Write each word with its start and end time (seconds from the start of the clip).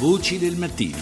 Voci 0.00 0.38
del 0.38 0.56
mattino. 0.56 0.96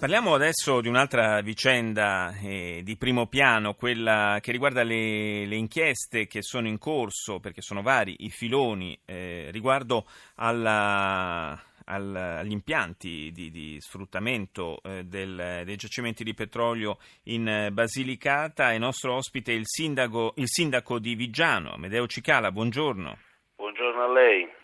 Parliamo 0.00 0.32
adesso 0.32 0.80
di 0.80 0.88
un'altra 0.88 1.42
vicenda 1.42 2.32
eh, 2.42 2.80
di 2.82 2.96
primo 2.96 3.26
piano, 3.26 3.74
quella 3.74 4.38
che 4.40 4.50
riguarda 4.50 4.82
le, 4.82 5.44
le, 5.44 5.56
inchieste 5.56 6.26
che 6.26 6.40
sono 6.40 6.66
in 6.66 6.78
corso, 6.78 7.38
perché 7.38 7.60
sono 7.60 7.82
vari 7.82 8.16
i 8.20 8.30
filoni, 8.30 8.98
eh, 9.04 9.50
riguardo 9.50 10.06
alla, 10.36 11.52
al, 11.84 12.16
agli 12.16 12.52
impianti 12.52 13.30
di, 13.30 13.50
di 13.50 13.76
sfruttamento 13.78 14.80
eh, 14.84 15.04
del, 15.04 15.64
dei 15.66 15.76
giacimenti 15.76 16.24
di 16.24 16.32
petrolio 16.32 16.96
in 17.24 17.68
Basilicata. 17.72 18.72
Il 18.72 18.80
nostro 18.80 19.16
ospite 19.16 19.52
è 19.52 19.54
il 19.54 19.66
sindaco, 19.66 20.32
il 20.36 20.48
sindaco 20.48 20.98
di 20.98 21.14
Vigiano, 21.14 21.76
Medeo 21.76 22.06
Cicala. 22.06 22.50
Buongiorno. 22.50 23.18
Buongiorno 23.56 24.02
a 24.02 24.10
lei. 24.10 24.62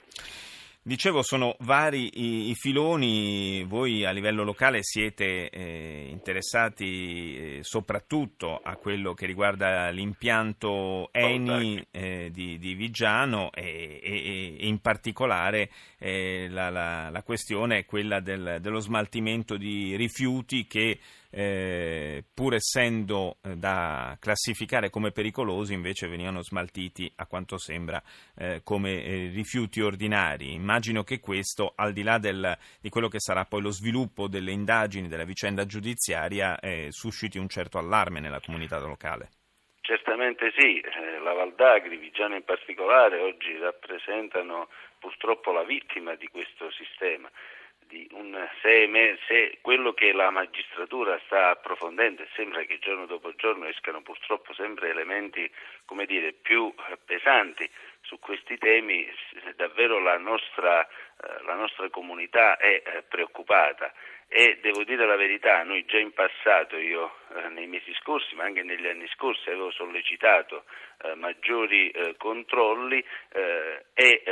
Dicevo, 0.83 1.23
sono 1.23 1.57
vari 1.59 2.09
i, 2.15 2.49
i, 2.49 2.55
filoni, 2.55 3.63
voi 3.65 4.07
a 4.07 4.13
livello 4.13 4.45
locale 4.45 4.79
siete 4.83 5.51
eh, 5.51 6.07
interessati 6.09 7.37
eh, 7.37 7.59
soprattutto 7.61 8.57
a 8.57 8.77
quello 8.77 9.13
che 9.13 9.27
riguarda 9.27 9.91
l'impianto 9.91 11.11
Eni 11.13 11.87
eh, 11.91 12.31
di, 12.33 12.59
di, 12.59 12.73
Vigiano 12.73 13.53
e, 13.53 14.01
e, 14.03 14.57
e 14.59 14.67
in 14.69 14.79
particolare 14.81 15.69
eh, 15.99 16.47
la, 16.49 16.71
la, 16.71 17.11
la, 17.11 17.23
questione 17.25 17.81
è 17.81 17.85
quella 17.85 18.21
del, 18.21 18.57
dello 18.63 18.81
smaltimento 18.81 19.59
di 19.59 19.97
rifiuti 19.97 20.67
che 20.67 20.99
eh, 21.31 22.25
pur 22.35 22.55
essendo 22.55 23.39
eh, 23.43 23.57
da 23.57 24.17
classificare 24.21 24.91
come 24.91 25.13
pericolosi, 25.13 25.73
invece 25.73 26.09
venivano 26.09 26.43
smaltiti, 26.43 27.11
a 27.17 27.27
quanto 27.27 27.57
sembra, 27.57 28.03
eh, 28.37 28.61
come 28.65 29.03
eh, 29.03 29.31
rifiuti 29.33 29.81
ordinari. 29.81 30.53
Immagino 30.53 31.03
che 31.03 31.21
questo, 31.21 31.73
al 31.77 31.93
di 31.93 32.03
là 32.03 32.19
del, 32.19 32.57
di 32.81 32.89
quello 32.89 33.09
che 33.09 33.21
sarà 33.21 33.45
poi 33.45 33.63
lo 33.63 33.71
sviluppo 33.71 34.29
delle 34.29 34.51
indagini, 34.51 35.09
della 35.09 35.25
vicenda 35.25 35.65
giudiziaria, 35.67 36.59
eh, 36.59 36.89
susciti 36.91 37.39
un 37.39 37.49
certo 37.49 37.79
allarme 37.79 38.21
nella 38.21 38.41
comunità 38.41 38.79
locale. 38.79 39.29
Certamente 39.81 40.53
sì, 40.57 40.81
la 41.23 41.33
Valdagri, 41.33 41.97
Vigiano 41.97 42.37
in 42.37 42.45
particolare, 42.45 43.19
oggi 43.19 43.57
rappresentano 43.59 44.69
purtroppo 45.01 45.51
la 45.51 45.65
vittima 45.65 46.15
di 46.15 46.29
questo 46.29 46.71
sistema 46.71 47.29
di 47.91 48.09
un, 48.13 48.49
se, 48.63 49.19
se, 49.27 49.59
quello 49.61 49.93
che 49.93 50.13
la 50.13 50.31
magistratura 50.31 51.21
sta 51.27 51.51
approfondendo 51.51 52.23
e 52.23 52.29
sembra 52.35 52.63
che 52.63 52.79
giorno 52.79 53.05
dopo 53.07 53.35
giorno 53.35 53.67
escano 53.67 54.01
purtroppo 54.01 54.55
sempre 54.55 54.91
elementi 54.91 55.51
come 55.85 56.07
dire, 56.07 56.33
più 56.33 56.73
pesanti 57.05 57.69
su 58.11 58.19
questi 58.19 58.59
temi, 58.59 59.09
davvero 59.55 60.01
la 60.01 60.19
nostra, 60.19 60.85
eh, 60.85 61.43
la 61.45 61.55
nostra 61.55 61.89
comunità 61.91 62.57
è 62.57 62.83
eh, 62.85 63.03
preoccupata. 63.03 63.93
E 64.27 64.59
devo 64.61 64.83
dire 64.83 65.07
la 65.07 65.15
verità, 65.15 65.63
noi 65.63 65.85
già 65.85 65.99
in 65.99 66.13
passato, 66.13 66.77
io 66.77 67.19
eh, 67.37 67.49
nei 67.51 67.69
mesi 67.69 67.93
scorsi 67.95 68.35
ma 68.35 68.45
anche 68.45 68.65
negli 68.65 68.87
anni 68.87 69.09
scorsi 69.15 69.49
avevo 69.49 69.71
sollecitato 69.71 70.65
maggiori 71.15 71.91
controlli 72.19 73.03
e 73.31 74.23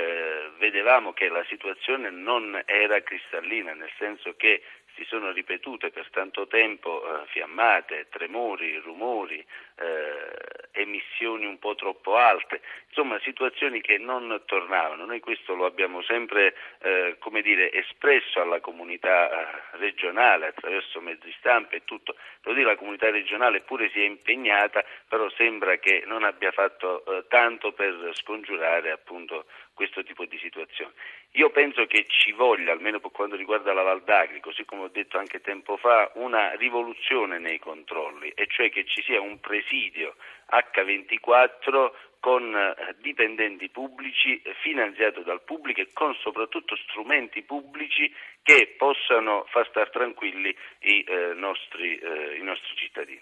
vedevamo 0.58 1.14
che 1.14 1.30
la 1.30 1.42
situazione 1.48 2.10
non 2.10 2.60
era 2.66 3.00
cristallina, 3.00 3.72
nel 3.72 3.90
senso 3.96 4.34
che 4.36 4.62
si 4.94 5.04
sono 5.04 5.30
ripetute 5.30 5.88
per 5.88 6.10
tanto 6.10 6.46
tempo 6.46 7.02
fiammate, 7.28 8.08
tremori, 8.10 8.76
rumori, 8.80 9.42
eh, 9.78 10.80
emissioni 10.80 11.46
un 11.46 11.58
po' 11.58 11.74
troppo 11.74 12.16
alte, 12.16 12.60
insomma 12.88 13.18
situazioni 13.20 13.80
che 13.80 13.98
non 13.98 14.42
tornavano. 14.46 15.04
Noi 15.04 15.20
questo 15.20 15.54
lo 15.54 15.66
abbiamo 15.66 16.02
sempre 16.02 16.54
eh, 16.80 17.16
come 17.18 17.42
dire, 17.42 17.72
espresso 17.72 18.40
alla 18.40 18.60
comunità 18.60 19.30
eh, 19.30 19.76
regionale 19.78 20.48
attraverso 20.48 21.00
mezzi 21.00 21.32
stampa 21.38 21.76
e 21.76 21.84
tutto. 21.84 22.16
Devo 22.42 22.56
dire 22.56 22.70
la 22.70 22.76
comunità 22.76 23.10
regionale 23.10 23.60
pure 23.60 23.90
si 23.90 24.00
è 24.00 24.04
impegnata, 24.04 24.84
però 25.08 25.28
sembra 25.30 25.76
che 25.76 26.04
non 26.06 26.24
abbia 26.24 26.52
fatto 26.52 27.04
eh, 27.04 27.24
tanto 27.28 27.72
per 27.72 28.10
scongiurare 28.14 28.90
appunto 28.90 29.46
questo 29.74 30.02
tipo 30.02 30.24
di 30.24 30.38
situazione. 30.38 30.92
Io 31.32 31.50
penso 31.50 31.86
che 31.86 32.04
ci 32.08 32.32
voglia, 32.32 32.72
almeno 32.72 32.98
per 32.98 33.12
quanto 33.12 33.36
riguarda 33.36 33.72
la 33.72 33.82
Valdagri, 33.82 34.40
così 34.40 34.64
come 34.64 34.84
ho 34.84 34.88
detto 34.88 35.18
anche 35.18 35.40
tempo 35.40 35.76
fa, 35.76 36.10
una 36.14 36.54
rivoluzione 36.54 37.38
nei 37.38 37.60
controlli, 37.60 38.32
e 38.34 38.46
cioè 38.48 38.70
che 38.70 38.84
ci 38.86 39.02
sia 39.02 39.20
un 39.20 39.38
presidio 39.68 40.16
H24 40.50 41.92
con 42.20 42.42
eh, 42.42 42.96
dipendenti 43.00 43.68
pubblici, 43.68 44.40
eh, 44.42 44.54
finanziato 44.62 45.22
dal 45.22 45.44
pubblico 45.44 45.80
e 45.80 45.88
con 45.92 46.14
soprattutto 46.20 46.74
strumenti 46.88 47.42
pubblici 47.42 48.12
che 48.42 48.74
possano 48.76 49.44
far 49.52 49.68
stare 49.68 49.90
tranquilli 49.90 50.48
i, 50.80 51.04
eh, 51.06 51.34
nostri, 51.34 51.96
eh, 51.96 52.38
i 52.38 52.42
nostri, 52.42 52.74
cittadini. 52.74 53.20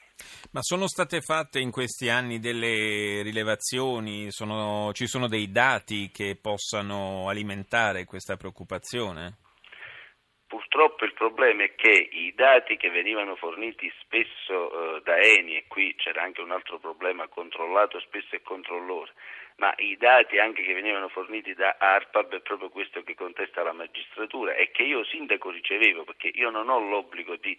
Ma 0.53 0.63
sono 0.63 0.87
state 0.87 1.21
fatte 1.21 1.59
in 1.59 1.71
questi 1.71 2.09
anni 2.09 2.39
delle 2.39 3.21
rilevazioni? 3.23 4.31
Sono, 4.31 4.93
ci 4.95 5.07
sono 5.07 5.29
dei 5.29 5.51
dati 5.51 6.11
che 6.11 6.39
possano 6.41 7.29
alimentare 7.29 8.05
questa 8.05 8.37
preoccupazione? 8.37 9.37
Purtroppo 10.57 11.05
il 11.05 11.13
problema 11.13 11.65
è 11.65 11.75
che 11.75 11.91
i 11.91 12.33
dati 12.35 12.79
che 12.79 12.89
venivano 12.89 13.37
forniti 13.37 13.93
spesso 14.01 14.97
eh, 14.97 15.03
da 15.03 15.19
Eni, 15.19 15.55
e 15.55 15.65
qui 15.69 15.95
c'era 15.97 16.23
anche 16.23 16.41
un 16.41 16.51
altro 16.51 16.79
problema 16.79 17.29
controllato 17.29 18.01
spesso 18.01 18.35
e 18.35 18.41
controllore, 18.41 19.13
ma 19.57 19.75
i 19.77 19.99
dati 19.99 20.39
anche 20.39 20.63
che 20.63 20.73
venivano 20.73 21.09
forniti 21.09 21.53
da 21.53 21.77
ARPAB 21.79 22.37
è 22.37 22.41
proprio 22.41 22.71
questo 22.71 23.03
che 23.03 23.15
contesta 23.15 23.63
la 23.63 23.75
magistratura 23.75 24.55
e 24.55 24.71
che 24.71 24.85
io 24.85 25.05
sindaco 25.05 25.51
ricevevo, 25.51 26.05
perché 26.05 26.31
io 26.33 26.49
non 26.49 26.71
ho 26.71 26.81
l'obbligo 26.81 27.37
di, 27.37 27.55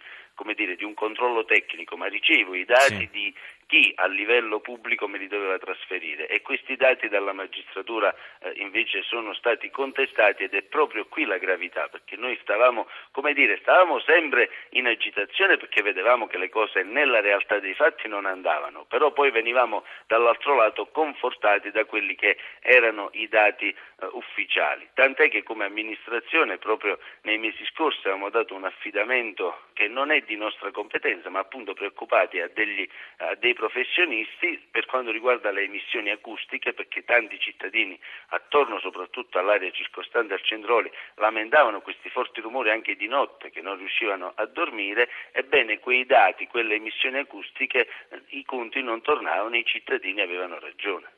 dire, 0.56 0.76
di 0.76 0.84
un 0.84 0.96
controllo 0.96 1.46
tecnico, 1.46 1.98
ma 1.98 2.08
ricevo 2.08 2.56
i 2.56 2.66
dati 2.66 2.98
sì. 2.98 3.10
di 3.12 3.36
chi 3.68 3.92
a 3.96 4.08
livello 4.08 4.60
pubblico 4.62 5.08
me 5.08 5.18
li 5.18 5.28
doveva 5.28 5.58
trasferire. 5.60 6.28
E 6.28 6.42
questi 6.42 6.76
dati 6.76 7.10
dalla 7.10 7.34
magistratura 7.34 8.16
eh, 8.40 8.54
invece 8.56 9.04
sono 9.04 9.34
stati 9.34 9.70
contestati 9.70 10.44
ed 10.44 10.54
è 10.54 10.64
proprio 10.64 11.06
qui 11.06 11.26
la 11.26 11.38
gravità 11.38 11.88
perché 11.90 12.16
noi 12.16 12.38
stavamo, 12.42 12.88
come 13.12 13.34
dire, 13.34 13.58
stavamo 13.62 14.00
sempre 14.00 14.50
in 14.72 14.88
agitazione 14.88 15.58
perché 15.58 15.82
vedevamo 15.82 16.28
che 16.28 16.38
le 16.38 16.50
cose 16.50 16.84
nella 16.84 17.20
realtà 17.20 17.60
dei 17.60 17.74
fatti 17.74 18.08
non 18.08 18.26
andavano, 18.26 18.86
però 18.86 19.12
poi 19.12 19.32
venivamo 19.32 19.84
dall'altro 20.08 20.56
lato 20.56 20.88
confortati 20.88 21.70
da 21.72 21.84
quelli 21.86 22.16
che 22.16 22.38
erano 22.62 23.10
i 23.14 23.28
dati 23.28 23.68
eh, 23.68 23.76
ufficiali, 24.12 24.88
tant'è 24.94 25.30
che 25.30 25.44
come 25.44 25.66
amministrazione 25.66 26.58
proprio 26.58 27.00
nei 27.24 27.38
mesi 27.38 27.66
scorsi 27.66 28.00
avevamo 28.04 28.30
dato 28.30 28.56
un 28.56 28.64
affidamento 28.64 29.64
che 29.74 29.88
non 29.90 30.12
è 30.12 30.22
di 30.22 30.38
nostra 30.38 30.72
competenza 30.72 31.30
ma 31.30 31.40
appunto 31.40 31.74
preoccupati 31.74 32.40
a, 32.40 32.48
degli, 32.48 32.88
a 33.18 33.36
dei 33.36 33.54
professionisti 33.58 34.68
per 34.70 34.86
quanto 34.86 35.10
riguarda 35.10 35.50
le 35.50 35.64
emissioni 35.64 36.12
acustiche, 36.12 36.74
perché 36.74 37.04
tanti 37.04 37.40
cittadini 37.40 38.00
attorno 38.28 38.80
soprattutto 38.80 39.40
all'area 39.40 39.72
circostante 39.72 40.36
al 40.36 40.44
Centroli 40.44 40.92
lamentavano 41.16 41.82
questi 41.82 42.10
forti 42.10 42.40
rumori 42.40 42.70
anche 42.70 42.96
di 42.96 43.08
notte 43.08 43.50
che 43.50 43.62
non 43.62 43.78
riuscivano 43.78 44.32
a 44.36 44.46
dormire, 44.46 45.10
ebbene 45.32 45.80
quei 45.80 46.06
dati, 46.06 46.46
quelle 46.46 46.76
emissioni 46.76 47.18
acustiche, 47.18 47.88
i 48.30 48.46
conti 48.46 48.84
non 48.84 49.02
tornavano 49.02 49.56
e 49.56 49.60
i 49.60 49.66
cittadini 49.66 50.22
avevano 50.22 50.60
ragione. 50.60 51.17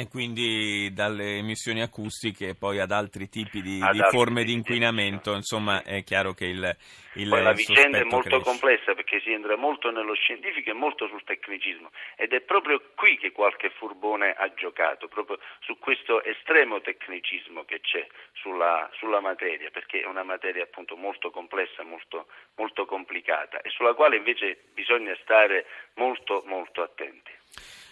E 0.00 0.08
quindi 0.08 0.90
dalle 0.94 1.36
emissioni 1.36 1.82
acustiche 1.82 2.54
poi 2.58 2.80
ad 2.80 2.90
altri 2.90 3.28
tipi 3.28 3.60
di, 3.60 3.84
di 3.92 4.00
forme 4.08 4.44
di 4.44 4.54
inquinamento, 4.54 5.34
insomma 5.34 5.82
è 5.82 6.02
chiaro 6.04 6.32
che 6.32 6.46
il, 6.46 6.76
il 7.16 7.28
poi 7.28 7.42
la 7.42 7.52
vicenda 7.52 7.98
è 7.98 8.04
molto 8.04 8.30
cresce. 8.30 8.44
complessa 8.44 8.94
perché 8.94 9.20
si 9.20 9.30
entra 9.30 9.58
molto 9.58 9.90
nello 9.90 10.14
scientifico 10.14 10.70
e 10.70 10.72
molto 10.72 11.06
sul 11.08 11.22
tecnicismo 11.22 11.90
ed 12.16 12.32
è 12.32 12.40
proprio 12.40 12.80
qui 12.94 13.18
che 13.18 13.30
qualche 13.30 13.68
furbone 13.76 14.32
ha 14.32 14.54
giocato, 14.54 15.06
proprio 15.06 15.38
su 15.60 15.78
questo 15.78 16.24
estremo 16.24 16.80
tecnicismo 16.80 17.64
che 17.64 17.82
c'è 17.82 18.06
sulla, 18.32 18.88
sulla 18.94 19.20
materia, 19.20 19.68
perché 19.68 20.00
è 20.00 20.06
una 20.06 20.22
materia 20.22 20.62
appunto 20.62 20.96
molto 20.96 21.30
complessa, 21.30 21.82
molto, 21.82 22.28
molto 22.56 22.86
complicata 22.86 23.60
e 23.60 23.68
sulla 23.68 23.92
quale 23.92 24.16
invece 24.16 24.62
bisogna 24.72 25.14
stare 25.20 25.66
molto 25.96 26.42
molto 26.46 26.80
attenti. 26.80 27.32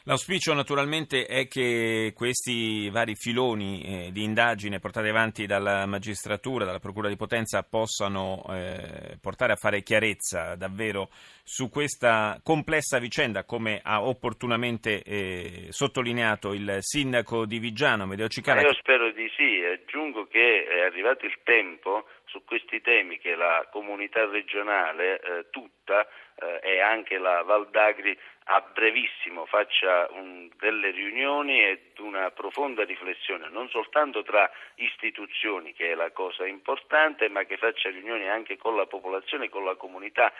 L'auspicio 0.08 0.54
naturalmente 0.54 1.26
è 1.26 1.46
che 1.48 2.14
questi 2.16 2.88
vari 2.88 3.14
filoni 3.14 3.82
eh, 3.82 4.10
di 4.10 4.22
indagine 4.22 4.78
portati 4.78 5.08
avanti 5.08 5.44
dalla 5.44 5.84
magistratura, 5.84 6.64
dalla 6.64 6.78
Procura 6.78 7.10
di 7.10 7.16
Potenza, 7.16 7.62
possano 7.62 8.42
eh, 8.48 9.18
portare 9.20 9.52
a 9.52 9.56
fare 9.56 9.82
chiarezza 9.82 10.54
davvero 10.54 11.10
su 11.44 11.68
questa 11.68 12.40
complessa 12.42 12.98
vicenda, 12.98 13.44
come 13.44 13.82
ha 13.84 14.02
opportunamente 14.02 15.02
eh, 15.02 15.66
sottolineato 15.68 16.54
il 16.54 16.78
sindaco 16.80 17.44
di 17.44 17.58
Vigiano, 17.58 18.06
Medeo 18.06 18.28
Cicala. 18.28 18.62
io 18.62 18.72
spero 18.72 19.12
di 19.12 19.30
sì, 19.36 19.62
aggiungo 19.62 20.26
che 20.26 20.64
è 20.64 20.86
arrivato 20.86 21.26
il 21.26 21.36
tempo 21.42 22.06
questi 22.48 22.80
temi 22.80 23.18
che 23.18 23.36
la 23.36 23.68
comunità 23.70 24.24
regionale 24.26 25.20
eh, 25.20 25.50
tutta 25.50 26.08
eh, 26.34 26.60
e 26.62 26.80
anche 26.80 27.18
la 27.18 27.42
Val 27.42 27.68
d'Agri 27.68 28.18
a 28.50 28.60
brevissimo 28.72 29.44
faccia 29.44 30.08
un, 30.12 30.48
delle 30.58 30.90
riunioni 30.90 31.62
e 31.62 31.92
una 31.98 32.30
profonda 32.30 32.84
riflessione, 32.84 33.50
non 33.50 33.68
soltanto 33.68 34.22
tra 34.22 34.50
istituzioni, 34.76 35.74
che 35.74 35.92
è 35.92 35.94
la 35.94 36.10
cosa 36.10 36.46
importante, 36.46 37.28
ma 37.28 37.44
che 37.44 37.58
faccia 37.58 37.90
riunioni 37.90 38.26
anche 38.26 38.56
con 38.56 38.74
la 38.74 38.86
popolazione, 38.86 39.50
con 39.50 39.64
la 39.64 39.76
comunità, 39.76 40.32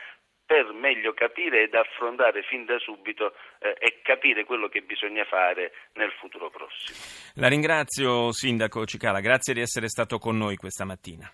per 0.47 0.73
meglio 0.73 1.13
capire 1.13 1.65
ed 1.65 1.75
affrontare 1.75 2.43
fin 2.43 2.65
da 2.65 2.79
subito 2.79 3.35
eh, 3.59 3.77
e 3.79 4.01
capire 4.03 4.45
quello 4.45 4.69
che 4.69 4.81
bisogna 4.81 5.27
fare 5.27 5.73
nel 5.93 6.11
futuro 6.13 6.49
prossimo. 6.49 6.97
La 7.35 7.49
ringrazio, 7.49 8.33
Sindaco 8.33 8.87
Cicala, 8.87 9.21
grazie 9.21 9.53
di 9.53 9.61
essere 9.61 9.89
stato 9.89 10.17
con 10.17 10.39
noi 10.39 10.57
questa 10.57 10.87
mattina. 10.87 11.31